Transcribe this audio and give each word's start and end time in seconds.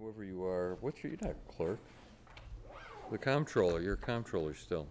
whoever 0.00 0.24
you 0.24 0.44
are, 0.44 0.76
what's 0.80 1.02
your, 1.02 1.12
you're 1.12 1.20
not 1.22 1.34
clerk? 1.56 1.78
The 3.10 3.18
comptroller, 3.18 3.80
you're 3.80 3.94
a 3.94 3.96
comptroller 3.96 4.54
still. 4.54 4.86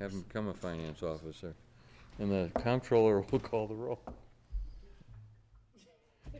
Haven't 0.00 0.26
become 0.28 0.48
a 0.48 0.54
finance 0.54 1.02
officer. 1.02 1.54
And 2.18 2.30
the 2.30 2.50
comptroller 2.60 3.20
will 3.30 3.38
call 3.38 3.66
the 3.66 3.74
roll. 3.74 4.00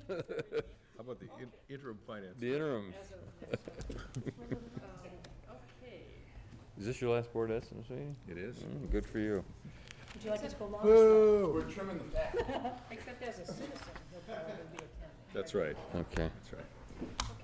How 0.09 1.01
about 1.01 1.19
the 1.21 1.27
in- 1.41 1.53
interim 1.75 1.99
finance? 2.07 2.37
The 2.39 2.55
interim, 2.55 2.93
Okay. 5.83 6.01
is 6.79 6.87
this 6.87 7.01
your 7.01 7.15
last 7.15 7.33
board 7.33 7.51
estimates 7.51 7.89
meeting? 7.91 8.17
It 8.29 8.39
is? 8.39 8.57
Mm, 8.57 8.91
Good 8.91 9.07
for 9.07 9.19
you. 9.19 9.45
Would 10.15 10.25
you 10.25 10.31
like 10.31 10.45
us 10.45 10.53
to 10.55 10.59
go 10.59 10.67
long? 10.67 10.83
We're 11.55 11.63
trimming 11.63 11.99
the 11.99 12.05
fat. 12.05 12.83
Except 12.91 13.23
as 13.23 13.39
a 13.39 13.45
citizen, 13.47 13.67
he'll 14.11 14.21
probably 14.35 14.55
be 14.73 14.77
attending. 14.77 15.35
That's 15.35 15.55
right, 15.55 15.77
Okay. 15.95 16.31
that's 16.35 16.53
right. 16.55 16.65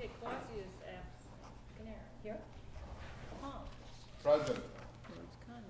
Okay, 0.02 0.10
Quasi 0.20 0.58
is 0.58 0.66
absent. 0.82 1.96
Here? 2.24 2.38
Paul. 3.40 3.68
Present. 4.20 4.58
Rhodes 4.58 5.36
Conway, 5.46 5.62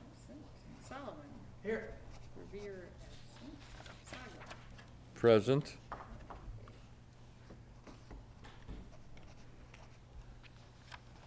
absent. 0.00 0.40
Solomon. 0.88 1.14
Here. 1.62 1.90
Verveer, 2.38 2.86
absent. 3.04 3.54
Saga. 4.10 4.22
Present. 5.14 5.76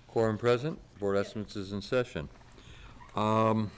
Quorum 0.08 0.40
present, 0.40 0.80
board 0.98 1.18
estimates 1.18 1.56
is 1.56 1.72
in 1.72 1.84
session. 1.84 2.30
Um, 3.16 3.70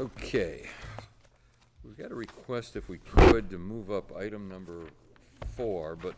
okay. 0.00 0.66
We've 1.84 1.96
got 1.96 2.10
a 2.10 2.16
request, 2.16 2.74
if 2.74 2.88
we 2.88 2.98
could, 2.98 3.50
to 3.50 3.58
move 3.58 3.92
up 3.92 4.10
item 4.16 4.48
number 4.48 4.80
four, 5.56 5.94
but 5.94 6.14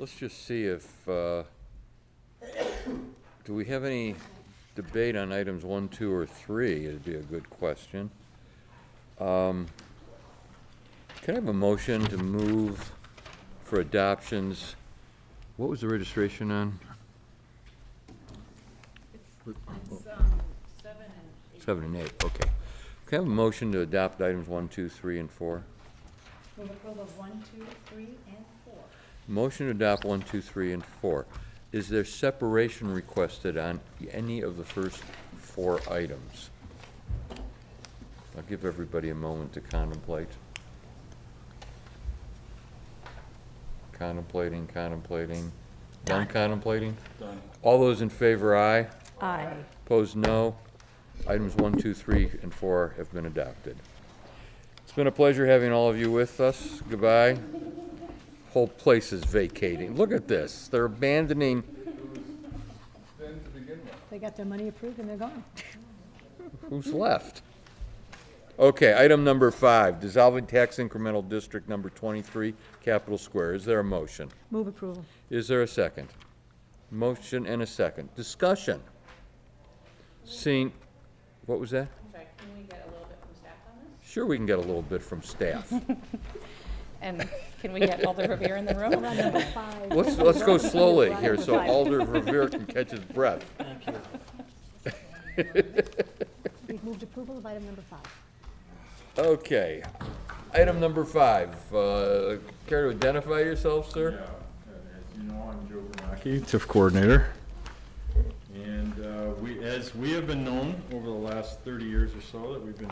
let's 0.00 0.16
just 0.16 0.46
see 0.46 0.64
if, 0.64 1.06
uh, 1.10 1.42
do 3.44 3.52
we 3.52 3.66
have 3.66 3.84
any 3.84 4.14
debate 4.74 5.14
on 5.14 5.30
items 5.30 5.62
one, 5.62 5.90
two, 5.90 6.10
or 6.10 6.24
three? 6.24 6.86
It'd 6.86 7.04
be 7.04 7.16
a 7.16 7.22
good 7.22 7.50
question. 7.50 8.10
Um, 9.20 9.66
can 11.20 11.34
I 11.34 11.40
have 11.40 11.48
a 11.48 11.52
motion 11.52 12.02
to 12.06 12.16
move 12.16 12.92
for 13.62 13.80
adoptions? 13.80 14.74
What 15.58 15.68
was 15.68 15.82
the 15.82 15.88
registration 15.88 16.50
on? 16.50 16.80
It's, 19.12 19.56
um, 20.06 20.40
seven 20.82 21.02
and 21.02 21.12
eight. 21.54 21.62
Seven 21.62 21.84
and 21.84 21.96
eight, 21.98 22.24
okay. 22.24 22.48
Can 23.04 23.18
I 23.18 23.22
have 23.22 23.26
a 23.26 23.34
motion 23.34 23.70
to 23.72 23.82
adopt 23.82 24.22
items 24.22 24.48
one, 24.48 24.68
two, 24.68 24.88
three, 24.88 25.20
and 25.20 25.30
four? 25.30 25.62
Move 26.56 26.70
approval 26.70 27.02
of 27.02 27.18
one, 27.18 27.44
two, 27.54 27.66
three, 27.84 28.08
and 28.28 28.36
four. 28.36 28.59
Motion 29.30 29.66
to 29.66 29.70
adopt 29.70 30.04
one, 30.04 30.22
two, 30.22 30.40
three, 30.42 30.72
and 30.72 30.84
four. 30.84 31.24
Is 31.70 31.88
there 31.88 32.04
separation 32.04 32.92
requested 32.92 33.56
on 33.56 33.78
any 34.10 34.40
of 34.40 34.56
the 34.56 34.64
first 34.64 35.04
four 35.38 35.80
items? 35.88 36.50
I'll 38.36 38.42
give 38.48 38.64
everybody 38.64 39.10
a 39.10 39.14
moment 39.14 39.52
to 39.52 39.60
contemplate. 39.60 40.26
Contemplating, 43.92 44.66
contemplating. 44.66 45.52
Done 46.06 46.26
contemplating? 46.26 46.96
Done. 47.20 47.40
All 47.62 47.78
those 47.78 48.02
in 48.02 48.08
favor, 48.08 48.56
aye. 48.56 48.88
Aye. 49.20 49.54
Opposed, 49.86 50.16
no. 50.16 50.56
Items 51.28 51.54
one, 51.54 51.74
two, 51.74 51.94
three, 51.94 52.32
and 52.42 52.52
four 52.52 52.94
have 52.96 53.12
been 53.12 53.26
adopted. 53.26 53.76
It's 54.82 54.92
been 54.92 55.06
a 55.06 55.12
pleasure 55.12 55.46
having 55.46 55.70
all 55.70 55.88
of 55.88 55.96
you 55.96 56.10
with 56.10 56.40
us. 56.40 56.82
Goodbye. 56.90 57.38
Whole 58.52 58.68
place 58.68 59.12
is 59.12 59.22
vacating. 59.24 59.96
Look 59.96 60.12
at 60.12 60.26
this. 60.26 60.66
They're 60.68 60.86
abandoning, 60.86 61.62
Then 63.18 63.40
to 63.44 63.50
begin 63.50 63.78
with. 63.84 64.10
They 64.10 64.18
got 64.18 64.36
their 64.36 64.46
money 64.46 64.66
approved 64.68 64.98
and 64.98 65.08
they're 65.08 65.16
gone. 65.16 65.44
who's 66.68 66.92
left? 66.92 67.42
Okay, 68.58 68.94
item 69.02 69.24
number 69.24 69.50
five, 69.50 70.00
dissolving 70.00 70.46
tax 70.46 70.76
incremental 70.76 71.26
district 71.26 71.68
number 71.68 71.88
twenty-three, 71.88 72.52
Capitol 72.84 73.16
Square. 73.16 73.54
Is 73.54 73.64
there 73.64 73.80
a 73.80 73.84
motion? 73.84 74.28
Move 74.50 74.66
approval. 74.66 75.02
Is 75.30 75.48
there 75.48 75.62
a 75.62 75.66
second? 75.66 76.08
Motion 76.90 77.46
and 77.46 77.62
a 77.62 77.66
second. 77.66 78.14
Discussion. 78.16 78.82
Seeing, 80.24 80.72
what 81.46 81.58
was 81.58 81.70
that? 81.70 81.88
Sorry, 82.12 82.26
can 82.36 82.48
we 82.54 82.64
get 82.64 82.84
a 82.86 82.90
little 82.90 83.06
bit 83.06 83.18
from 83.22 83.34
staff 83.34 83.52
on 83.66 83.78
this? 83.98 84.10
Sure, 84.10 84.26
we 84.26 84.36
can 84.36 84.44
get 84.46 84.58
a 84.58 84.60
little 84.60 84.82
bit 84.82 85.02
from 85.02 85.22
staff. 85.22 85.72
And 87.02 87.28
can 87.60 87.72
we 87.72 87.80
get 87.80 88.04
Alder 88.04 88.28
Verveer 88.28 88.58
in 88.58 88.66
the 88.66 88.74
room? 88.74 88.92
Around 88.92 89.16
number 89.16 89.40
five. 89.40 89.92
Let's, 89.92 90.18
let's 90.18 90.42
go 90.42 90.58
slowly 90.58 91.14
here 91.16 91.36
so 91.36 91.58
Alder 91.58 92.00
Verveer 92.00 92.50
can 92.50 92.66
catch 92.66 92.90
his 92.90 93.00
breath. 93.00 93.44
Thank 93.58 93.86
you. 93.86 93.94
We've 96.68 96.84
moved 96.84 97.02
approval 97.02 97.38
of 97.38 97.46
item 97.46 97.64
number 97.64 97.82
five. 97.82 98.00
Okay. 99.18 99.82
Item 100.52 100.80
number 100.80 101.04
five, 101.04 101.50
uh, 101.72 102.36
care 102.66 102.88
to 102.88 102.90
identify 102.90 103.38
yourself, 103.38 103.92
sir? 103.92 104.10
Yeah, 104.10 104.72
as 104.72 105.16
you 105.16 105.30
know, 105.30 105.48
I'm 105.48 105.68
Joe 105.68 105.82
Gromacki, 105.92 106.40
TIF 106.40 106.66
coordinator. 106.66 107.28
And 108.54 109.04
uh, 109.04 109.34
we, 109.40 109.62
as 109.62 109.94
we 109.94 110.10
have 110.12 110.26
been 110.26 110.44
known 110.44 110.82
over 110.92 111.06
the 111.06 111.12
last 111.12 111.60
30 111.60 111.84
years 111.84 112.14
or 112.14 112.20
so, 112.20 112.52
that 112.52 112.62
we've 112.64 112.76
been 112.76 112.90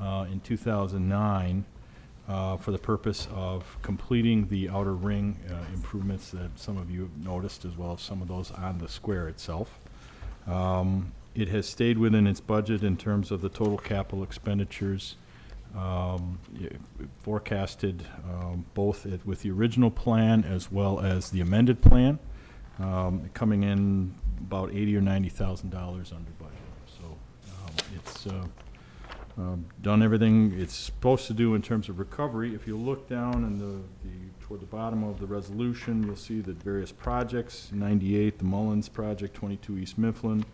uh, 0.00 0.26
in 0.30 0.40
2009 0.40 1.64
uh, 2.28 2.56
for 2.56 2.70
the 2.72 2.78
purpose 2.78 3.28
of 3.34 3.76
completing 3.82 4.48
the 4.48 4.68
outer 4.68 4.94
ring 4.94 5.36
uh, 5.50 5.54
improvements 5.74 6.30
that 6.30 6.58
some 6.58 6.76
of 6.78 6.90
you 6.90 7.00
have 7.02 7.16
noticed, 7.24 7.64
as 7.64 7.76
well 7.76 7.92
as 7.92 8.00
some 8.00 8.22
of 8.22 8.28
those 8.28 8.50
on 8.52 8.78
the 8.78 8.88
square 8.88 9.28
itself. 9.28 9.78
Um, 10.46 11.12
It 11.34 11.48
has 11.48 11.66
stayed 11.66 11.98
within 11.98 12.26
its 12.28 12.40
budget 12.40 12.82
in 12.84 12.96
terms 12.96 13.30
of 13.32 13.40
the 13.40 13.48
total 13.48 13.76
capital 13.76 14.22
expenditures 14.22 15.16
um, 15.76 16.38
forecasted 17.22 18.06
um, 18.30 18.64
both 18.74 19.04
at- 19.04 19.26
with 19.26 19.42
the 19.42 19.50
original 19.50 19.90
plan 19.90 20.44
as 20.44 20.70
well 20.70 21.00
as 21.00 21.30
the 21.30 21.40
amended 21.40 21.80
plan, 21.80 22.20
um, 22.78 23.28
coming 23.34 23.64
in 23.64 24.14
about 24.38 24.70
eighty 24.70 24.96
or 24.96 25.00
ninety 25.00 25.28
thousand 25.28 25.70
dollars 25.70 26.12
under 26.12 26.30
budget. 26.38 26.68
So 26.86 27.04
um, 27.04 27.74
it's 27.96 28.26
uh, 28.28 28.46
um, 29.36 29.66
done 29.82 30.02
everything 30.02 30.54
it's 30.58 30.74
supposed 30.74 31.26
to 31.26 31.32
do 31.32 31.54
in 31.54 31.62
terms 31.62 31.88
of 31.88 31.98
recovery. 31.98 32.54
If 32.54 32.66
you 32.66 32.76
look 32.76 33.08
down 33.08 33.44
in 33.44 33.58
the, 33.58 33.80
the, 34.08 34.16
toward 34.40 34.60
the 34.60 34.66
bottom 34.66 35.02
of 35.02 35.18
the 35.18 35.26
resolution, 35.26 36.02
you'll 36.04 36.16
see 36.16 36.40
that 36.42 36.62
various 36.62 36.92
projects, 36.92 37.70
ninety-eight, 37.72 38.38
the 38.38 38.44
Mullins 38.44 38.88
project, 38.88 39.34
twenty-two 39.34 39.78
East 39.78 39.98
Mifflin, 39.98 40.44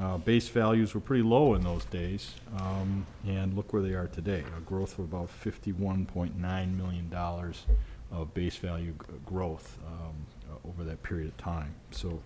uh, 0.00 0.18
base 0.18 0.48
values 0.48 0.94
were 0.94 1.00
pretty 1.00 1.22
low 1.22 1.54
in 1.54 1.62
those 1.62 1.84
days, 1.86 2.34
um, 2.58 3.06
and 3.26 3.54
look 3.54 3.72
where 3.72 3.82
they 3.82 3.94
are 3.94 4.08
today, 4.08 4.44
a 4.56 4.60
growth 4.60 4.98
of 4.98 5.04
about 5.04 5.30
fifty-one 5.30 6.06
point 6.06 6.36
nine 6.36 6.76
million 6.76 7.08
dollars 7.10 7.66
of 8.10 8.34
base 8.34 8.56
value 8.56 8.92
growth 9.24 9.78
um, 9.86 10.14
uh, 10.50 10.68
over 10.68 10.82
that 10.82 11.00
period 11.02 11.28
of 11.28 11.36
time. 11.36 11.72
So 11.92 12.20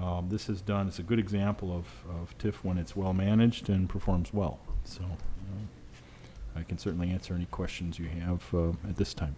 um, 0.00 0.28
this 0.28 0.48
is 0.48 0.60
done, 0.60 0.88
it's 0.88 0.98
a 0.98 1.02
good 1.02 1.18
example 1.18 1.72
of, 1.72 1.86
of 2.10 2.36
TIF 2.38 2.56
when 2.62 2.78
it's 2.78 2.96
well-managed 2.96 3.68
and 3.68 3.88
performs 3.88 4.32
well. 4.32 4.58
So 4.84 5.02
um, 5.02 5.68
I 6.56 6.62
can 6.62 6.78
certainly 6.78 7.10
answer 7.10 7.34
any 7.34 7.46
questions 7.46 7.98
you 7.98 8.08
have 8.08 8.42
uh, 8.52 8.70
at 8.88 8.96
this 8.96 9.14
time. 9.14 9.36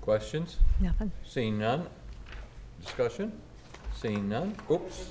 Questions? 0.00 0.58
Nothing. 0.80 1.10
Seeing 1.24 1.58
none? 1.58 1.86
Discussion? 2.80 3.32
Seeing 3.92 4.28
none? 4.28 4.54
Oops. 4.70 5.10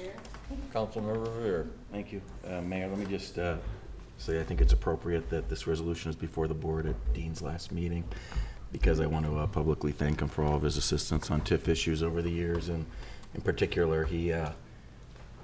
Councilmember 0.74 1.28
Verveer. 1.28 1.68
Thank 1.92 2.14
you. 2.14 2.22
Uh, 2.48 2.62
Mayor, 2.62 2.88
let 2.88 2.98
me 2.98 3.06
just 3.06 3.38
uh, 3.38 3.58
say 4.18 4.40
I 4.40 4.44
think 4.44 4.62
it's 4.62 4.74
appropriate 4.74 5.30
that 5.30 5.50
this 5.50 5.68
resolution 5.68 6.10
is 6.10 6.16
before 6.16 6.48
the 6.48 6.54
board 6.54 6.86
at 6.86 7.14
Dean's 7.14 7.42
last 7.42 7.72
meeting, 7.72 8.04
because 8.80 9.00
I 9.00 9.06
want 9.06 9.26
to 9.26 9.38
uh, 9.40 9.48
publicly 9.48 9.92
thank 9.92 10.22
him 10.22 10.28
for 10.28 10.44
all 10.44 10.56
of 10.56 10.62
his 10.62 10.78
assistance 10.78 11.32
on 11.32 11.42
TIF 11.42 11.68
issues 11.68 12.04
over 12.04 12.22
the 12.22 12.30
years, 12.30 12.70
and 12.70 12.86
in 13.34 13.42
particular, 13.42 14.04
he 14.06 14.34
uh, 14.34 14.50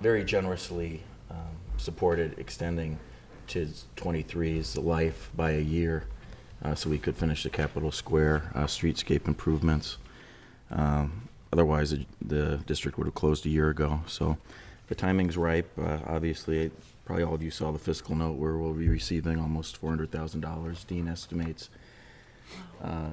very 0.01 0.23
generously 0.23 1.01
um, 1.29 1.37
supported 1.77 2.37
extending 2.37 2.99
TID 3.47 3.73
23's 3.95 4.77
life 4.77 5.29
by 5.35 5.51
a 5.51 5.59
year, 5.61 6.03
uh, 6.63 6.75
so 6.75 6.89
we 6.89 6.97
could 6.97 7.15
finish 7.15 7.43
the 7.43 7.49
Capitol 7.49 7.91
Square 7.91 8.51
uh, 8.53 8.63
streetscape 8.65 9.27
improvements. 9.27 9.97
Um, 10.69 11.27
Otherwise, 11.53 11.91
the- 11.91 12.05
the 12.21 12.57
district 12.65 12.97
would 12.97 13.05
have 13.07 13.13
closed 13.13 13.45
a 13.45 13.49
year 13.49 13.69
ago. 13.69 13.99
So 14.07 14.37
the 14.87 14.95
timing's 14.95 15.35
ripe. 15.35 15.69
Uh, 15.77 15.99
Obviously, 16.07 16.71
probably 17.03 17.25
all 17.25 17.33
of 17.33 17.43
you 17.43 17.51
saw 17.51 17.73
the 17.73 17.77
fiscal 17.79 18.15
note 18.15 18.37
where 18.37 18.57
we'll 18.57 18.71
be 18.73 18.87
receiving 18.87 19.37
almost 19.37 19.81
$400,000, 19.81 20.87
Dean 20.87 21.09
estimates, 21.09 21.69
uh, 22.83 23.11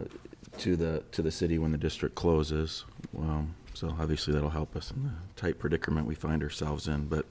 to 0.58 0.76
the, 0.76 1.02
to 1.12 1.22
the 1.22 1.30
city 1.30 1.58
when 1.58 1.72
the 1.72 1.78
district 1.78 2.14
closes. 2.14 2.84
Um, 3.18 3.54
So 3.74 3.94
obviously, 4.00 4.32
that'll 4.34 4.50
help 4.50 4.74
us 4.74 4.90
in 4.90 5.04
the 5.04 5.10
tight 5.40 5.58
predicament 5.60 6.06
we 6.06 6.16
find 6.16 6.42
ourselves 6.42 6.88
in, 6.88 7.06
but 7.06 7.24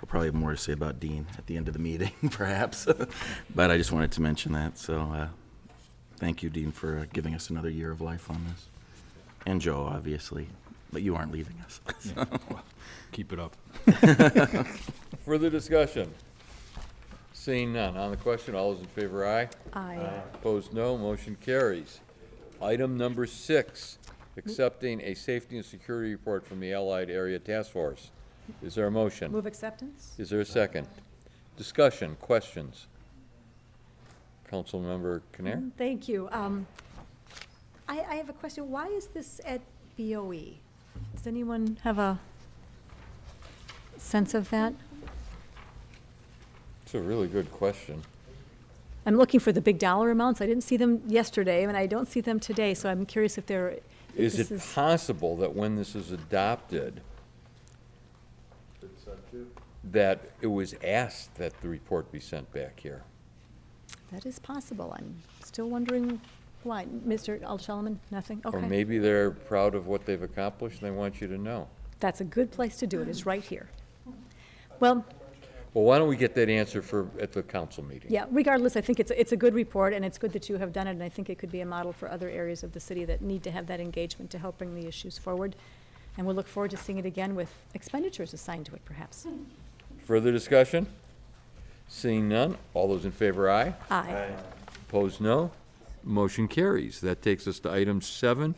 we'll 0.00 0.06
probably 0.08 0.28
have 0.28 0.34
more 0.34 0.52
to 0.52 0.56
say 0.56 0.72
about 0.72 0.98
Dean 1.00 1.26
at 1.36 1.46
the 1.46 1.56
end 1.58 1.68
of 1.68 1.74
the 1.74 1.80
meeting, 1.80 2.12
perhaps. 2.30 2.86
But 3.54 3.70
I 3.70 3.76
just 3.76 3.92
wanted 3.92 4.10
to 4.12 4.22
mention 4.22 4.52
that, 4.52 4.78
so 4.78 5.00
uh, 5.00 5.28
thank 6.16 6.42
you, 6.42 6.48
Dean, 6.48 6.72
for 6.72 6.98
uh, 7.00 7.04
giving 7.12 7.34
us 7.34 7.50
another 7.50 7.68
year 7.68 7.90
of 7.90 8.00
life 8.00 8.30
on 8.30 8.42
this. 8.48 8.68
And 9.44 9.60
Joe, 9.60 9.82
obviously, 9.84 10.46
but 10.92 11.02
you 11.02 11.14
aren't 11.14 11.32
leaving 11.32 11.56
us. 11.66 11.80
Keep 13.12 13.34
it 13.34 13.38
up. 13.38 13.54
Further 15.26 15.50
discussion? 15.50 16.10
Seeing 17.42 17.72
none. 17.72 17.96
On 17.96 18.12
the 18.12 18.16
question, 18.16 18.54
all 18.54 18.72
those 18.72 18.82
in 18.82 18.86
favor, 18.86 19.26
aye. 19.26 19.48
Aye. 19.72 20.22
Opposed, 20.34 20.72
no. 20.72 20.96
Motion 20.96 21.36
carries. 21.40 21.98
Item 22.62 22.96
number 22.96 23.26
six, 23.26 23.98
accepting 24.36 25.00
a 25.00 25.14
safety 25.14 25.56
and 25.56 25.64
security 25.64 26.12
report 26.12 26.46
from 26.46 26.60
the 26.60 26.72
Allied 26.72 27.10
Area 27.10 27.40
Task 27.40 27.72
Force. 27.72 28.12
Is 28.62 28.76
there 28.76 28.86
a 28.86 28.92
motion? 28.92 29.32
Move 29.32 29.46
acceptance? 29.46 30.14
Is 30.18 30.30
there 30.30 30.38
a 30.38 30.44
second? 30.44 30.86
Discussion, 31.56 32.16
questions? 32.20 32.86
Councilmember 34.48 35.22
Cnare? 35.36 35.72
Thank 35.76 36.06
you. 36.06 36.28
Um, 36.30 36.64
I, 37.88 38.02
I 38.02 38.14
have 38.14 38.28
a 38.28 38.34
question. 38.34 38.70
Why 38.70 38.86
is 38.86 39.06
this 39.06 39.40
at 39.44 39.62
BOE? 39.98 40.58
Does 41.16 41.26
anyone 41.26 41.78
have 41.82 41.98
a 41.98 42.20
sense 43.96 44.32
of 44.32 44.48
that? 44.50 44.74
It's 46.92 46.98
a 47.02 47.08
really 47.08 47.26
good 47.26 47.50
question. 47.50 48.02
I'm 49.06 49.16
looking 49.16 49.40
for 49.40 49.50
the 49.50 49.62
big 49.62 49.78
dollar 49.78 50.10
amounts. 50.10 50.42
I 50.42 50.46
didn't 50.46 50.62
see 50.62 50.76
them 50.76 51.02
yesterday, 51.06 51.64
and 51.64 51.74
I 51.74 51.86
don't 51.86 52.06
see 52.06 52.20
them 52.20 52.38
today, 52.38 52.74
so 52.74 52.90
I'm 52.90 53.06
curious 53.06 53.38
if 53.38 53.46
they're. 53.46 53.78
Is 54.14 54.38
it 54.38 54.50
is 54.50 54.74
possible 54.74 55.34
that 55.38 55.54
when 55.54 55.74
this 55.74 55.94
is 55.94 56.10
adopted, 56.12 57.00
that 59.84 60.32
it 60.42 60.48
was 60.48 60.74
asked 60.84 61.34
that 61.36 61.58
the 61.62 61.68
report 61.70 62.12
be 62.12 62.20
sent 62.20 62.52
back 62.52 62.78
here? 62.78 63.04
that 64.10 64.26
is 64.26 64.38
possible. 64.38 64.94
I'm 64.94 65.14
still 65.42 65.70
wondering 65.70 66.20
why. 66.62 66.84
Mr. 67.06 67.40
Altshulerman, 67.40 67.96
nothing? 68.10 68.42
Or 68.44 68.60
maybe 68.60 68.98
they're 68.98 69.30
proud 69.30 69.74
of 69.74 69.86
what 69.86 70.04
they've 70.04 70.22
accomplished 70.22 70.82
and 70.82 70.92
they 70.92 70.94
want 70.94 71.22
you 71.22 71.28
to 71.28 71.38
know. 71.38 71.68
That's 72.00 72.20
a 72.20 72.24
good 72.24 72.50
place 72.50 72.76
to 72.76 72.86
do 72.86 73.00
it, 73.00 73.08
it, 73.08 73.12
is 73.12 73.24
right 73.24 73.42
here. 73.42 73.70
Well, 74.78 75.06
Well, 75.74 75.84
why 75.84 75.98
don't 75.98 76.08
we 76.08 76.16
get 76.16 76.34
that 76.34 76.50
answer 76.50 76.82
for, 76.82 77.08
at 77.18 77.32
the 77.32 77.42
council 77.42 77.82
meeting? 77.82 78.10
Yeah, 78.10 78.26
regardless, 78.30 78.76
I 78.76 78.82
think 78.82 79.00
it's, 79.00 79.10
it's 79.10 79.32
a 79.32 79.36
good 79.36 79.54
report, 79.54 79.94
and 79.94 80.04
it's 80.04 80.18
good 80.18 80.32
that 80.34 80.50
you 80.50 80.58
have 80.58 80.72
done 80.72 80.86
it, 80.86 80.90
and 80.90 81.02
I 81.02 81.08
think 81.08 81.30
it 81.30 81.38
could 81.38 81.50
be 81.50 81.62
a 81.62 81.66
model 81.66 81.92
for 81.94 82.10
other 82.10 82.28
areas 82.28 82.62
of 82.62 82.72
the 82.72 82.80
city 82.80 83.06
that 83.06 83.22
need 83.22 83.42
to 83.44 83.50
have 83.50 83.66
that 83.68 83.80
engagement 83.80 84.30
to 84.32 84.38
help 84.38 84.58
bring 84.58 84.74
the 84.74 84.86
issues 84.86 85.16
forward. 85.16 85.56
And 86.18 86.26
we'll 86.26 86.36
look 86.36 86.46
forward 86.46 86.72
to 86.72 86.76
seeing 86.76 86.98
it 86.98 87.06
again 87.06 87.34
with 87.34 87.50
expenditures 87.72 88.34
assigned 88.34 88.66
to 88.66 88.74
it, 88.74 88.84
perhaps. 88.84 89.26
Further 90.04 90.30
discussion? 90.30 90.86
Seeing 91.88 92.28
none, 92.28 92.58
all 92.74 92.88
those 92.88 93.06
in 93.06 93.12
favor, 93.12 93.50
aye. 93.50 93.74
Aye. 93.90 94.28
Opposed, 94.88 95.22
no. 95.22 95.52
Motion 96.04 96.48
carries. 96.48 97.00
That 97.00 97.22
takes 97.22 97.48
us 97.48 97.58
to 97.60 97.72
items 97.72 98.06
seven 98.06 98.56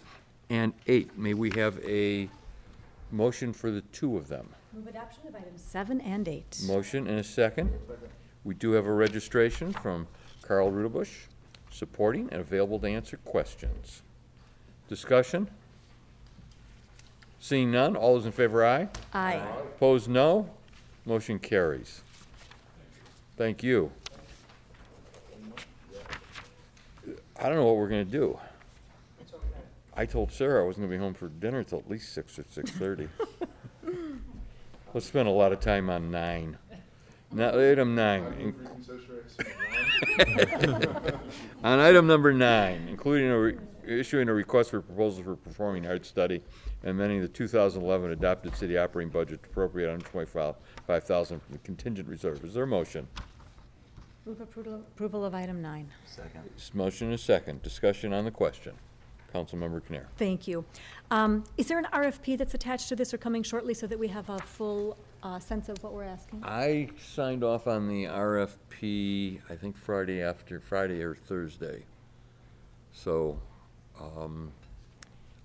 and 0.50 0.72
eight. 0.88 1.16
May 1.16 1.34
we 1.34 1.50
have 1.50 1.78
a 1.84 2.28
motion 3.12 3.52
for 3.52 3.70
the 3.70 3.82
two 3.82 4.16
of 4.16 4.26
them? 4.26 4.48
Move 4.74 4.88
adoption 4.88 5.22
of 5.28 5.36
items 5.36 5.62
seven 5.62 6.00
and 6.00 6.26
eight. 6.26 6.58
Motion 6.66 7.06
and 7.06 7.20
a 7.20 7.24
second. 7.24 7.70
We 8.42 8.54
do 8.54 8.72
have 8.72 8.86
a 8.86 8.92
registration 8.92 9.72
from 9.72 10.08
Carl 10.42 10.72
Rudebush, 10.72 11.26
supporting 11.70 12.28
and 12.32 12.40
available 12.40 12.80
to 12.80 12.88
answer 12.88 13.16
questions. 13.18 14.02
Discussion? 14.88 15.48
Seeing 17.38 17.70
none, 17.70 17.94
all 17.94 18.14
those 18.14 18.26
in 18.26 18.32
favor, 18.32 18.64
aye. 18.64 18.88
Aye. 19.12 19.40
Opposed, 19.76 20.08
no. 20.08 20.50
Motion 21.06 21.38
carries. 21.38 22.00
Thank 23.36 23.62
you. 23.62 23.92
I 27.38 27.48
don't 27.48 27.56
know 27.56 27.66
what 27.66 27.76
we're 27.76 27.88
gonna 27.88 28.04
do. 28.04 28.40
I 29.96 30.06
told 30.06 30.32
Sarah 30.32 30.62
I 30.62 30.66
wasn't 30.66 30.86
gonna 30.86 30.96
be 30.96 31.00
home 31.02 31.14
for 31.14 31.28
dinner 31.28 31.62
till 31.62 31.78
at 31.78 31.88
least 31.88 32.12
six 32.12 32.36
or 32.40 32.44
six-thirty. 32.50 33.08
Let's 34.94 35.06
spend 35.06 35.26
a 35.26 35.32
lot 35.32 35.52
of 35.52 35.58
time 35.60 35.90
on 35.90 36.10
nine. 36.12 36.56
Now, 37.32 37.48
item 37.58 37.96
nine, 37.96 38.22
in- 38.38 38.54
on 41.64 41.80
item 41.80 42.06
number 42.06 42.32
nine, 42.32 42.86
including 42.88 43.28
a, 43.28 43.38
re- 43.38 43.56
issuing 43.84 44.28
a 44.28 44.32
request 44.32 44.70
for 44.70 44.80
proposals 44.80 45.24
for 45.24 45.34
performing 45.34 45.84
arts 45.84 46.08
study 46.08 46.40
and 46.82 46.90
amending 46.92 47.22
the 47.22 47.28
two 47.28 47.48
thousand 47.48 47.82
eleven 47.82 48.12
adopted 48.12 48.54
city 48.54 48.78
operating 48.78 49.10
budget 49.10 49.42
to 49.42 49.48
appropriate 49.48 49.90
hundred 49.90 50.04
twenty-five, 50.06 50.54
five 50.86 51.02
thousand 51.02 51.40
from 51.40 51.54
the 51.54 51.58
contingent 51.58 52.08
reserve. 52.08 52.44
Is 52.44 52.54
there 52.54 52.62
a 52.62 52.66
motion? 52.68 53.08
Move 54.24 54.40
approval, 54.40 54.74
approval 54.76 55.24
of 55.24 55.34
item 55.34 55.60
nine. 55.60 55.88
Second. 56.06 56.42
This 56.54 56.72
Motion 56.72 57.12
is 57.12 57.20
second. 57.20 57.62
Discussion 57.62 58.12
on 58.12 58.24
the 58.24 58.30
question. 58.30 58.74
Councilmember 59.34 59.82
Cnare. 59.82 60.06
Thank 60.16 60.46
you. 60.46 60.64
Um, 61.10 61.44
Is 61.58 61.66
there 61.66 61.78
an 61.78 61.86
RFP 61.92 62.38
that's 62.38 62.54
attached 62.54 62.88
to 62.88 62.96
this 62.96 63.12
or 63.12 63.18
coming 63.18 63.42
shortly 63.42 63.74
so 63.74 63.86
that 63.88 63.98
we 63.98 64.08
have 64.08 64.30
a 64.30 64.38
full 64.38 64.96
uh, 65.22 65.38
sense 65.40 65.68
of 65.68 65.82
what 65.82 65.92
we're 65.92 66.04
asking? 66.04 66.42
I 66.44 66.88
signed 67.02 67.42
off 67.42 67.66
on 67.66 67.88
the 67.88 68.04
RFP, 68.04 69.40
I 69.50 69.56
think 69.56 69.76
Friday 69.76 70.22
after, 70.22 70.60
Friday 70.60 71.02
or 71.02 71.14
Thursday. 71.16 71.84
So, 72.92 73.40
um, 74.00 74.52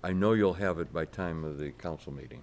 I 0.04 0.12
know 0.12 0.32
you'll 0.34 0.54
have 0.54 0.78
it 0.78 0.92
by 0.92 1.04
time 1.04 1.42
of 1.44 1.58
the 1.58 1.70
council 1.72 2.12
meeting. 2.12 2.42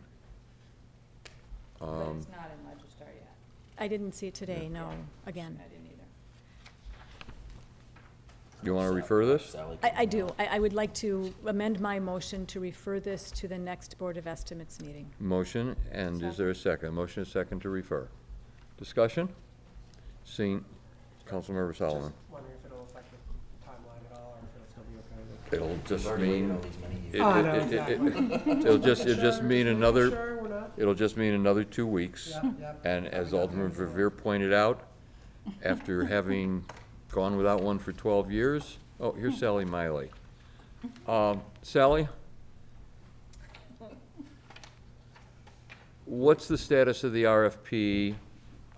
But 1.79 1.85
Um, 1.87 2.17
it's 2.17 2.27
not 2.29 2.51
in 2.51 2.69
Register 2.69 3.05
yet. 3.05 3.33
I 3.77 3.87
didn't 3.87 4.13
see 4.13 4.27
it 4.27 4.33
today, 4.33 4.67
no, 4.67 4.91
again. 5.25 5.57
I 5.63 5.69
didn't 5.69 5.85
either. 5.85 5.96
You 8.67 8.73
want 8.73 8.89
to 8.89 8.93
refer 8.93 9.25
this? 9.25 9.45
Sally 9.51 9.77
I, 9.81 9.87
can- 9.89 9.97
I 9.97 10.03
do. 10.05 10.29
I, 10.37 10.45
I 10.47 10.59
would 10.59 10.73
like 10.73 10.93
to 10.95 11.33
amend 11.45 11.79
my 11.79 11.99
motion 11.99 12.45
to 12.47 12.59
refer 12.59 12.99
this 12.99 13.31
to 13.31 13.47
the 13.47 13.57
next 13.57 13.97
Board 13.97 14.17
of 14.17 14.27
Estimates 14.27 14.81
meeting. 14.81 15.09
Motion, 15.21 15.77
and 15.93 16.21
is 16.21 16.35
there 16.35 16.49
a 16.49 16.55
second? 16.55 16.93
Motion 16.93 17.23
is 17.23 17.29
second 17.29 17.61
to 17.61 17.69
refer. 17.69 18.09
Discussion? 18.77 19.29
Seeing, 20.25 20.65
Councilmember 21.29 21.77
Solomon. 21.77 22.11
Wondering 22.29 22.55
if 22.59 22.65
it'll 22.69 22.83
affect 22.83 23.05
the 23.09 23.65
timeline 23.69 24.11
at 24.11 24.17
all, 24.19 24.35
or 24.35 24.43
if 24.43 24.53
it'll 24.57 24.69
still 24.69 24.83
be 24.91 24.97
okay 24.99 25.71
with. 25.79 25.87
It'll 25.87 25.97
just 25.97 26.19
mean, 26.19 26.51
all 26.51 26.59
these 26.59 26.77
many 26.81 26.99
years. 27.03 27.15
it- 27.15 27.21
Oh, 27.21 27.39
it- 27.39 27.43
no, 27.43 27.53
it- 27.53 27.55
it- 27.55 28.21
exactly. 28.41 28.51
it'll 28.65 28.77
just, 28.79 29.05
it'll 29.05 29.23
just 29.23 29.43
mean 29.43 29.67
another, 29.67 30.09
Sure, 30.09 30.39
we're 30.41 30.49
not? 30.49 30.71
it'll 30.75 30.93
just 30.93 31.15
mean 31.15 31.33
another 31.33 31.63
two 31.63 31.87
weeks. 31.87 32.31
Yep, 32.43 32.53
yep. 32.59 32.81
And 32.85 33.07
as 33.07 33.33
Alderman 33.33 33.71
Verveer 33.71 34.09
pointed 34.15 34.51
out, 34.51 34.83
after 35.63 36.03
having 36.03 36.65
gone 37.17 37.35
without 37.35 37.63
one 37.63 37.79
for 37.79 37.91
12 37.91 38.31
years, 38.31 38.77
oh, 38.99 39.11
here's 39.13 39.39
Sally 39.39 39.65
Miley. 39.65 40.11
Um, 41.07 41.41
Sally? 41.63 42.07
What's 46.05 46.47
the 46.47 46.59
status 46.59 47.03
of 47.03 47.13
the 47.13 47.23
RFP 47.23 48.13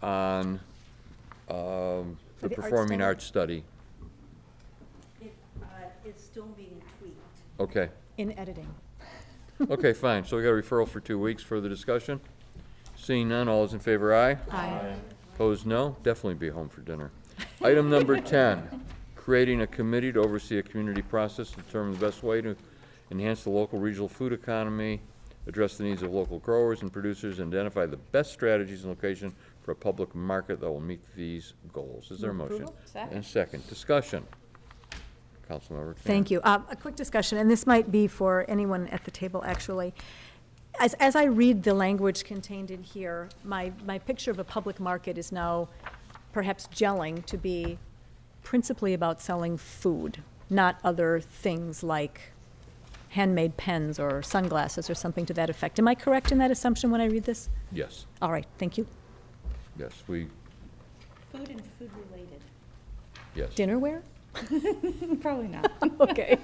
on 0.01 0.61
um, 1.49 2.17
the 2.39 2.47
the 2.47 2.55
art 2.55 2.55
performing 2.55 2.99
study? 2.99 3.03
arts 3.03 3.25
study? 3.25 3.63
It, 5.19 5.35
uh, 5.61 5.65
it's 6.05 6.23
still 6.23 6.47
being 6.55 6.81
tweaked. 6.97 7.19
Okay, 7.59 7.89
In 8.17 8.31
editing. 8.39 8.73
okay, 9.69 9.91
fine. 9.91 10.23
So 10.23 10.37
we 10.37 10.43
got 10.43 10.51
a 10.51 10.53
referral 10.53 10.87
for 10.87 11.01
two 11.01 11.19
weeks. 11.19 11.43
Further 11.43 11.67
discussion? 11.67 12.21
Seeing 12.95 13.27
none, 13.27 13.49
all 13.49 13.65
those 13.65 13.73
in 13.73 13.79
favor, 13.81 14.15
aye? 14.15 14.37
Aye. 14.49 14.95
Opposed, 15.33 15.65
no. 15.65 15.97
Definitely 16.03 16.35
be 16.35 16.47
home 16.47 16.69
for 16.69 16.79
dinner. 16.79 17.11
Item 17.61 17.89
number 17.89 18.19
10, 18.21 18.85
creating 19.15 19.61
a 19.61 19.67
committee 19.67 20.13
to 20.13 20.19
oversee 20.21 20.59
a 20.59 20.63
community 20.63 21.01
process 21.01 21.51
to 21.51 21.57
determine 21.57 21.91
the 21.93 21.99
best 22.05 22.23
way 22.23 22.39
to 22.41 22.55
enhance 23.11 23.43
the 23.43 23.49
local 23.49 23.79
regional 23.79 24.07
food 24.07 24.31
economy, 24.31 25.01
address 25.45 25.75
the 25.77 25.83
needs 25.83 26.01
of 26.01 26.13
local 26.13 26.39
growers 26.39 26.83
and 26.83 26.93
producers, 26.93 27.39
and 27.39 27.53
identify 27.53 27.85
the 27.85 27.97
best 27.97 28.31
strategies 28.31 28.85
and 28.85 28.89
location 28.91 29.35
for 29.61 29.71
a 29.71 29.75
public 29.75 30.15
market 30.15 30.61
that 30.61 30.69
will 30.71 30.79
meet 30.79 31.01
these 31.17 31.53
goals. 31.73 32.11
Is 32.11 32.21
there 32.21 32.31
a 32.31 32.33
motion? 32.33 32.65
Second. 32.85 33.13
And 33.13 33.25
second, 33.25 33.67
discussion. 33.67 34.25
Councilmember 35.49 35.87
Knapp. 35.87 35.97
Thank 35.97 36.31
you. 36.31 36.39
Uh, 36.41 36.61
A 36.69 36.77
quick 36.77 36.95
discussion, 36.95 37.37
and 37.39 37.51
this 37.51 37.67
might 37.67 37.91
be 37.91 38.07
for 38.07 38.45
anyone 38.47 38.87
at 38.87 39.03
the 39.03 39.11
table, 39.11 39.43
actually. 39.45 39.93
As, 40.79 40.93
as 40.93 41.13
I 41.17 41.25
read 41.25 41.63
the 41.63 41.73
language 41.73 42.23
contained 42.23 42.71
in 42.71 42.83
here, 42.83 43.27
my, 43.43 43.73
my 43.85 43.99
picture 43.99 44.31
of 44.31 44.39
a 44.39 44.45
public 44.45 44.79
market 44.79 45.17
is 45.17 45.31
now 45.33 45.67
perhaps 46.31 46.67
gelling 46.73 47.25
to 47.25 47.37
be 47.37 47.77
principally 48.43 48.93
about 48.93 49.21
selling 49.21 49.57
food, 49.57 50.23
not 50.49 50.79
other 50.83 51.19
things 51.19 51.83
like 51.83 52.31
handmade 53.09 53.57
pens 53.57 53.99
or 53.99 54.21
sunglasses 54.21 54.89
or 54.89 54.93
something 54.95 55.25
to 55.25 55.33
that 55.33 55.49
effect. 55.49 55.79
Am 55.79 55.87
I 55.87 55.95
correct 55.95 56.31
in 56.31 56.37
that 56.37 56.51
assumption 56.51 56.91
when 56.91 57.01
I 57.01 57.05
read 57.05 57.23
this? 57.23 57.49
Yes, 57.71 58.05
All 58.21 58.31
right, 58.31 58.45
thank 58.57 58.77
you. 58.77 58.85
yes, 59.77 60.03
we, 60.07 60.27
Food 61.31 61.49
and 61.49 61.61
food 61.77 61.91
related. 62.11 62.41
yes. 63.35 63.53
Dinnerware? 63.53 64.01
Probably 65.21 65.47
not. 65.47 65.71
Okay. 65.99 66.37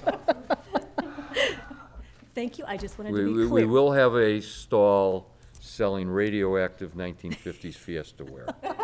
Thank 2.33 2.57
you, 2.57 2.65
I 2.67 2.75
just 2.77 2.97
wanted 2.97 3.13
We, 3.13 3.19
to 3.21 3.25
we 3.27 3.33
be 3.33 3.39
we 3.43 3.47
clear. 3.49 3.67
will 3.67 3.91
have 3.93 4.15
a 4.15 4.41
stall 4.41 5.31
selling 5.61 6.09
radioactive 6.09 6.93
1950s 6.95 7.75
Fiesta 7.75 8.25
ware. 8.25 8.47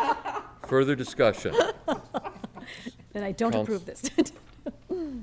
Further 0.72 0.94
discussion? 0.96 1.54
Then 3.12 3.22
I 3.24 3.32
don't 3.32 3.52
Couns- 3.52 3.68
approve 3.68 3.84
this. 3.84 4.02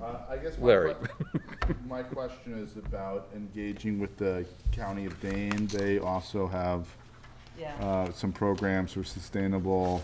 Uh, 0.01 0.17
I 0.29 0.37
guess 0.37 0.57
my 0.57 0.65
Larry. 0.67 0.93
que- 0.93 1.75
My 1.87 2.03
question 2.03 2.53
is 2.63 2.77
about 2.77 3.29
engaging 3.35 3.99
with 3.99 4.15
the 4.17 4.45
county 4.71 5.05
of 5.05 5.19
Dane. 5.21 5.67
They 5.67 5.97
also 5.99 6.47
have 6.47 6.87
uh, 7.81 8.11
some 8.11 8.31
programs 8.31 8.93
for 8.93 9.03
sustainable 9.03 10.03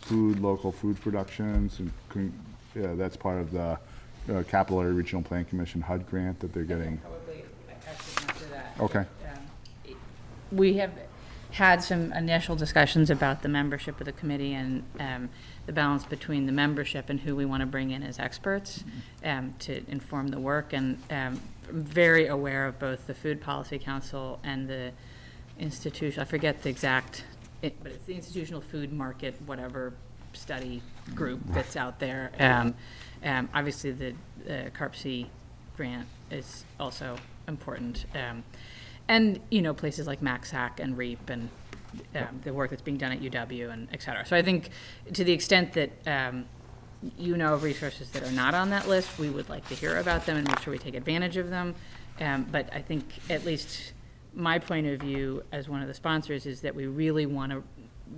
food, 0.00 0.40
local 0.40 0.72
food 0.72 1.00
productions, 1.00 1.78
and, 1.78 1.92
con- 2.08 2.32
yeah, 2.74 2.94
that's 2.94 3.16
part 3.16 3.40
of 3.40 3.52
the 3.52 3.78
uh, 4.34 4.42
Capital 4.44 4.80
Area 4.80 4.92
Regional 4.94 5.22
Plan 5.22 5.44
Commission 5.44 5.80
HUD 5.80 6.08
grant 6.08 6.40
that 6.40 6.52
they're 6.52 6.64
getting. 6.64 6.98
Probably, 6.98 7.44
I 7.68 8.02
should 8.02 8.30
answer 8.30 8.46
that. 8.46 8.74
Okay. 8.80 9.00
Um, 9.00 9.96
We 10.52 10.74
have 10.78 10.90
had 11.56 11.82
some 11.82 12.12
initial 12.12 12.54
discussions 12.54 13.08
about 13.08 13.40
the 13.40 13.48
membership 13.48 13.98
of 13.98 14.04
the 14.04 14.12
committee 14.12 14.52
and 14.52 14.82
um, 15.00 15.30
the 15.64 15.72
balance 15.72 16.04
between 16.04 16.44
the 16.44 16.52
membership 16.52 17.08
and 17.08 17.18
who 17.20 17.34
we 17.34 17.46
want 17.46 17.62
to 17.62 17.66
bring 17.66 17.92
in 17.92 18.02
as 18.02 18.18
experts 18.18 18.84
um, 19.24 19.54
to 19.58 19.82
inform 19.88 20.28
the 20.28 20.38
work. 20.38 20.74
And 20.74 20.98
um, 21.10 21.40
I'm 21.70 21.82
very 21.82 22.26
aware 22.26 22.66
of 22.66 22.78
both 22.78 23.06
the 23.06 23.14
Food 23.14 23.40
Policy 23.40 23.78
Council 23.78 24.38
and 24.44 24.68
the 24.68 24.92
institution, 25.58 26.20
I 26.20 26.26
forget 26.26 26.62
the 26.62 26.68
exact, 26.68 27.24
it- 27.62 27.82
but 27.82 27.92
it's 27.92 28.04
the 28.04 28.14
Institutional 28.14 28.60
Food 28.60 28.92
Market, 28.92 29.34
whatever 29.46 29.94
study 30.34 30.82
group 31.14 31.40
that's 31.46 31.74
out 31.74 31.98
there. 32.00 32.32
Um, 32.38 32.74
um, 33.24 33.48
Obviously, 33.54 33.92
the 33.92 34.10
uh, 34.46 34.68
CARP-C 34.74 35.30
grant 35.74 36.06
is 36.30 36.66
also 36.78 37.16
important. 37.48 38.04
And, 39.08 39.40
you 39.50 39.62
know, 39.62 39.72
places 39.72 40.06
like 40.06 40.20
MACSAC 40.20 40.80
and 40.80 40.96
REAP 40.98 41.30
and 41.30 41.48
um, 42.14 42.40
the 42.44 42.52
work 42.52 42.70
that's 42.70 42.82
being 42.82 42.96
done 42.96 43.12
at 43.12 43.20
UW 43.20 43.72
and 43.72 43.88
et 43.92 44.02
cetera. 44.02 44.26
So 44.26 44.36
I 44.36 44.42
think 44.42 44.70
to 45.12 45.24
the 45.24 45.32
extent 45.32 45.72
that 45.74 45.90
um, 46.06 46.46
you 47.18 47.36
know 47.36 47.54
of 47.54 47.62
resources 47.62 48.10
that 48.10 48.22
are 48.22 48.32
not 48.32 48.54
on 48.54 48.70
that 48.70 48.88
list, 48.88 49.18
we 49.18 49.30
would 49.30 49.48
like 49.48 49.66
to 49.68 49.74
hear 49.74 49.96
about 49.98 50.26
them 50.26 50.36
and 50.36 50.46
make 50.46 50.60
sure 50.60 50.72
we 50.72 50.78
take 50.78 50.94
advantage 50.94 51.36
of 51.36 51.50
them. 51.50 51.74
Um, 52.20 52.46
But 52.50 52.68
I 52.72 52.80
think 52.80 53.04
at 53.30 53.44
least 53.44 53.92
my 54.34 54.58
point 54.58 54.86
of 54.86 55.00
view 55.00 55.42
as 55.52 55.68
one 55.68 55.82
of 55.82 55.88
the 55.88 55.94
sponsors 55.94 56.46
is 56.46 56.60
that 56.60 56.74
we 56.74 56.86
really 56.86 57.26
want 57.26 57.52
to, 57.52 57.62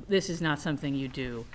this 0.08 0.28
is 0.28 0.40
not 0.40 0.58
something 0.58 0.94
you 0.94 1.08
do 1.08 1.46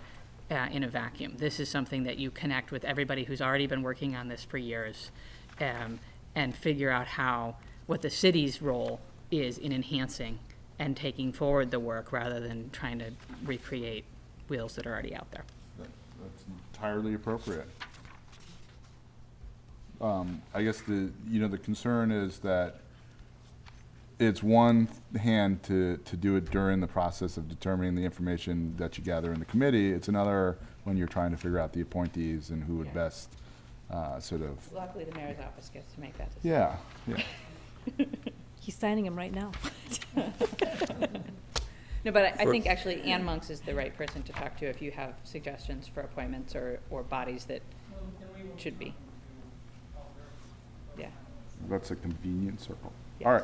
uh, 0.49 0.67
in 0.71 0.83
a 0.83 0.87
vacuum. 0.87 1.35
This 1.37 1.59
is 1.59 1.69
something 1.69 2.03
that 2.03 2.17
you 2.17 2.31
connect 2.31 2.71
with 2.71 2.85
everybody 2.85 3.23
who's 3.25 3.41
already 3.41 3.67
been 3.67 3.81
working 3.81 4.15
on 4.15 4.27
this 4.27 4.43
for 4.43 4.57
years 4.57 5.11
um, 5.59 5.99
and 6.35 6.55
figure 6.55 6.89
out 6.89 7.07
how, 7.07 7.57
what 7.85 8.01
the 8.01 8.09
city's 8.09 8.61
role 8.61 9.01
is 9.41 9.57
in 9.57 9.71
enhancing 9.71 10.39
and 10.79 10.95
taking 10.95 11.31
forward 11.31 11.71
the 11.71 11.79
work 11.79 12.11
rather 12.11 12.39
than 12.39 12.69
trying 12.71 12.99
to 12.99 13.11
recreate 13.45 14.05
wheels 14.47 14.75
that 14.75 14.85
are 14.85 14.91
already 14.93 15.15
out 15.15 15.29
there. 15.31 15.43
That- 15.79 15.87
That's 16.21 16.43
entirely 16.73 17.13
appropriate. 17.13 17.67
Um, 20.01 20.41
I 20.53 20.63
guess 20.63 20.81
the, 20.81 21.11
you 21.29 21.39
know, 21.39 21.47
the 21.47 21.57
concern 21.57 22.11
is 22.11 22.39
that 22.39 22.75
it's 24.19 24.43
one 24.43 24.89
hand 25.19 25.63
to, 25.63 25.97
to 25.97 26.17
do 26.17 26.35
it 26.35 26.51
during 26.51 26.81
the 26.81 26.87
process 26.87 27.37
of 27.37 27.47
determining 27.47 27.95
the 27.95 28.03
information 28.03 28.75
that 28.77 28.97
you 28.97 29.03
gather 29.03 29.31
in 29.31 29.39
the 29.39 29.45
committee. 29.45 29.91
It's 29.91 30.07
another 30.09 30.57
when 30.83 30.97
you're 30.97 31.07
trying 31.07 31.31
to 31.31 31.37
figure 31.37 31.59
out 31.59 31.71
the 31.73 31.81
appointees 31.81 32.49
and 32.49 32.63
who 32.63 32.75
would 32.77 32.87
Yeah. 32.87 32.93
best, 32.93 33.29
uh, 33.89 34.19
sort 34.19 34.41
of, 34.41 34.71
Luckily, 34.73 35.05
the 35.05 35.15
mayor's 35.15 35.39
office 35.39 35.69
gets 35.73 35.93
to 35.93 36.01
make 36.01 36.17
that 36.17 36.33
decision. 36.35 36.51
yeah, 36.51 36.75
yeah. 37.97 38.05
He's 38.63 38.75
signing 38.77 39.03
them 39.03 39.17
right 39.17 39.33
now. 39.33 39.51
No, 42.05 42.11
but 42.11 42.23
I- 42.23 42.35
I 42.39 42.45
think 42.45 42.65
actually 42.65 43.01
Ann 43.03 43.23
Monks 43.25 43.49
is 43.49 43.59
the 43.59 43.75
right 43.75 43.93
person 43.97 44.23
to 44.23 44.31
talk 44.31 44.55
to 44.57 44.65
if 44.65 44.81
you 44.81 44.91
have 44.91 45.15
suggestions 45.25 45.85
for 45.87 45.99
appointments 45.99 46.55
or, 46.55 46.79
or 46.89 47.03
bodies 47.03 47.43
that 47.45 47.61
should 48.57 48.79
be. 48.79 48.93
Yeah. 50.97 51.07
That's 51.69 51.91
a 51.91 51.95
convenient 51.97 52.61
circle. 52.61 52.93
Yes. 53.19 53.27
All 53.27 53.33
right. 53.33 53.43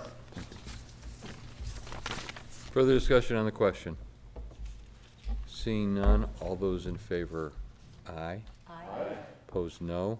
Further 2.71 2.93
discussion 2.93 3.35
on 3.35 3.43
the 3.45 3.51
question? 3.51 3.97
Seeing 5.47 5.95
none, 5.95 6.29
all 6.39 6.55
those 6.55 6.85
in 6.85 6.95
favor, 6.97 7.51
aye. 8.07 8.41
Aye. 8.69 9.15
Opposed, 9.49 9.81
no. 9.81 10.19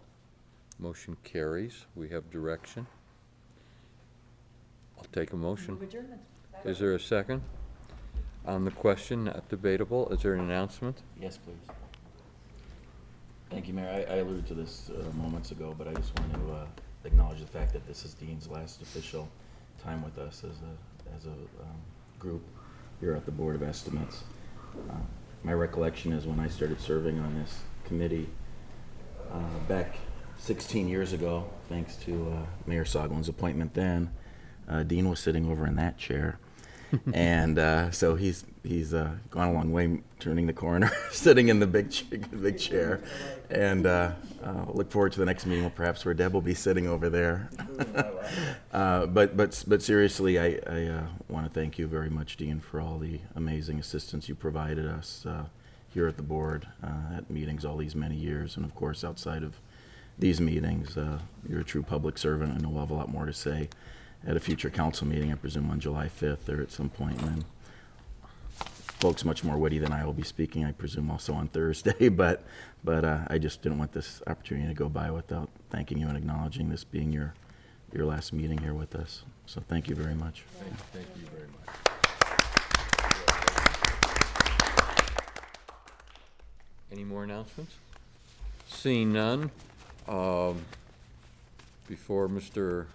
Motion 0.78 1.16
carries. 1.24 1.86
We 1.96 2.10
have 2.10 2.30
direction. 2.32 2.88
I'll 5.00 5.06
take 5.12 5.34
a 5.34 5.36
motion. 5.36 5.78
Is 6.66 6.80
there 6.80 6.94
a 6.94 7.00
second? 7.00 7.42
On 8.46 8.66
the 8.66 8.72
question, 8.72 9.26
not 9.26 9.48
debatable, 9.50 10.10
is 10.10 10.24
there 10.24 10.34
an 10.34 10.42
announcement? 10.42 11.02
Yes, 11.20 11.38
please. 11.38 11.76
Thank 13.50 13.68
you, 13.68 13.74
Mayor. 13.74 14.06
I, 14.10 14.14
I 14.14 14.18
alluded 14.18 14.48
to 14.48 14.54
this 14.54 14.90
uh, 14.90 15.12
moments 15.18 15.52
ago, 15.52 15.74
but 15.78 15.88
I 15.88 15.94
just 15.94 16.18
want 16.20 16.34
to 16.34 16.52
uh, 16.54 16.66
acknowledge 17.06 17.40
the 17.40 17.48
fact 17.48 17.74
that 17.74 17.88
this 17.88 18.06
is 18.06 18.14
Dean's 18.14 18.48
last 18.48 18.82
official 18.82 19.28
time 19.84 20.04
with 20.04 20.18
us 20.18 20.44
as 20.44 20.58
a, 20.62 21.16
as 21.16 21.26
a 21.26 21.32
um, 21.32 21.78
group 22.20 22.42
here 23.00 23.16
at 23.16 23.26
the 23.26 23.32
Board 23.32 23.56
of 23.56 23.64
Estimates. 23.64 24.24
Uh, 24.90 24.94
My 25.44 25.54
recollection 25.54 26.12
is 26.14 26.26
when 26.26 26.40
I 26.40 26.48
started 26.48 26.80
serving 26.80 27.20
on 27.20 27.36
this 27.36 27.60
committee 27.86 28.30
uh, 29.32 29.40
back 29.68 29.96
16 30.38 30.88
years 30.88 31.14
ago, 31.14 31.50
thanks 31.70 31.96
to 31.98 32.32
uh, 32.36 32.46
Mayor 32.68 32.86
Soglin's 32.86 33.30
appointment 33.30 33.74
then, 33.74 34.12
uh, 34.70 34.84
Dean 34.84 35.10
was 35.10 35.20
sitting 35.20 35.50
over 35.50 35.66
in 35.66 35.76
that 35.76 35.98
chair. 35.98 36.40
and 37.14 37.60
uh, 37.60 37.92
so 37.92 38.16
he's 38.16 38.46
he's 38.64 38.94
uh, 38.94 39.12
gone 39.30 39.50
a 39.50 39.54
long 39.54 39.72
way, 39.72 40.02
turning 40.20 40.48
the 40.48 40.54
corner, 40.54 40.92
sitting 41.12 41.50
in 41.50 41.60
the 41.60 41.68
big 41.68 41.94
big 42.42 42.58
chair, 42.58 43.02
and 43.50 43.86
uh, 43.86 44.12
look 44.68 44.90
forward 44.92 45.12
to 45.12 45.20
the 45.20 45.26
next 45.26 45.46
meeting, 45.46 45.70
perhaps 45.72 46.04
where 46.04 46.16
Deb 46.16 46.34
will 46.34 46.42
be 46.42 46.56
sitting 46.56 46.88
over 46.88 47.10
there. 47.10 47.50
uh, 48.74 49.06
but 49.06 49.38
but 49.38 49.64
but 49.68 49.82
seriously, 49.84 50.40
I 50.40 50.60
I 50.68 50.86
uh, 50.86 51.08
want 51.28 51.46
to 51.46 51.60
thank 51.60 51.78
you 51.78 51.86
very 51.86 52.10
much, 52.10 52.38
Dean, 52.38 52.60
for 52.60 52.82
all 52.82 52.98
the 52.98 53.20
amazing 53.36 53.80
assistance 53.80 54.28
you 54.28 54.34
provided 54.34 54.88
us 54.88 55.28
here 55.94 56.08
at 56.08 56.18
the 56.18 56.24
board 56.24 56.68
at 57.16 57.30
meetings 57.30 57.66
all 57.66 57.78
these 57.78 57.96
many 57.96 58.16
years, 58.16 58.56
and 58.56 58.66
of 58.66 58.74
course 58.74 59.04
outside 59.04 59.44
of 59.44 59.60
these 60.20 60.42
meetings. 60.42 60.98
Uh, 60.98 61.18
you're 61.48 61.62
a 61.62 61.64
true 61.64 61.82
public 61.82 62.18
servant, 62.18 62.54
and 62.54 62.68
we'll 62.68 62.82
have 62.82 62.92
a 62.92 62.94
lot 62.94 63.10
more 63.10 63.26
to 63.26 63.34
say 63.34 63.70
at 64.26 64.36
a 64.36 64.40
future 64.40 64.70
council 64.70 65.08
meeting, 65.08 65.32
I 65.32 65.36
presume 65.36 65.70
on 65.72 65.80
July 65.80 66.08
5th 66.08 66.50
or 66.50 66.62
at 66.62 66.72
some 66.72 66.90
point. 66.90 67.22
And 67.22 67.30
then 67.30 67.46
folks 69.00 69.24
much 69.24 69.44
more 69.44 69.58
witty 69.58 69.80
than 69.80 69.94
I 69.94 70.06
will 70.06 70.14
be 70.14 70.24
speaking, 70.24 70.66
I 70.66 70.72
presume, 70.72 71.10
also 71.10 71.34
on 71.34 71.48
Thursday. 71.54 72.10
But 72.10 72.44
but 72.84 73.04
uh, 73.04 73.20
I 73.28 73.38
just 73.38 73.62
didn't 73.62 73.78
want 73.78 73.92
this 73.92 74.22
opportunity 74.28 74.68
to 74.68 74.74
go 74.74 74.88
by 74.88 75.12
without 75.12 75.50
thanking 75.70 75.98
you 75.98 76.08
and 76.08 76.18
acknowledging 76.18 76.70
this 76.70 76.84
being 76.84 77.12
your 77.12 77.34
your 77.94 78.06
last 78.06 78.34
meeting 78.34 78.58
here 78.60 78.74
with 78.74 78.96
us. 78.96 79.24
So 79.46 79.62
thank 79.68 79.88
you 79.88 79.96
very 79.96 80.16
much. 80.16 80.44
Thank 80.94 81.08
you 81.16 81.26
very 81.34 81.48
much. 81.48 81.76
Any 86.92 87.04
more 87.04 87.24
announcements? 87.24 87.76
Seeing 88.68 89.14
none, 89.14 89.52
um, 90.08 90.64
before 91.88 92.28
Mr. 92.28 92.86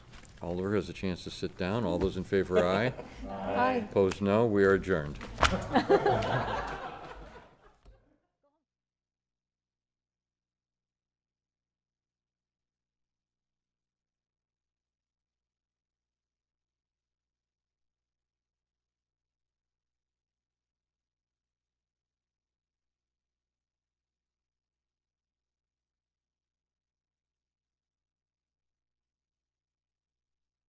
Oliver 0.44 0.74
has 0.74 0.90
a 0.90 0.92
chance 0.92 1.24
to 1.24 1.30
sit 1.30 1.56
down, 1.56 1.84
all 1.84 1.98
those 1.98 2.18
in 2.18 2.24
favor, 2.24 2.62
aye. 2.64 2.92
Aye. 3.30 3.84
Opposed, 3.90 4.20
no. 4.20 4.44
We 4.44 4.62
are 4.64 4.74
adjourned. 4.74 5.18